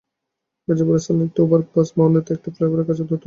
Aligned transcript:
গাজীপুরের 0.67 1.03
সালনায় 1.05 1.27
একটি 1.29 1.39
ওভারপাস 1.41 1.87
এবং 1.89 1.97
মাওনাতে 1.99 2.29
একটি 2.33 2.49
ফ্লাইওভারের 2.55 2.87
কাজ 2.87 2.97
দ্রুত 2.97 3.01
এগিয়ে 3.01 3.09
চলছে। 3.09 3.19